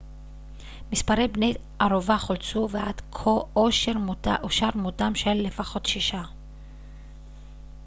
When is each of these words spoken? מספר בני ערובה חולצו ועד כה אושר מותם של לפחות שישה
מספר 0.91 1.27
בני 1.31 1.53
ערובה 1.79 2.17
חולצו 2.17 2.67
ועד 2.71 3.01
כה 3.11 3.29
אושר 4.43 4.71
מותם 4.75 5.15
של 5.15 5.33
לפחות 5.33 5.85
שישה 5.85 6.21